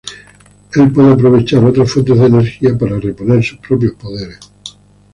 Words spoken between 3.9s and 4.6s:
poderes.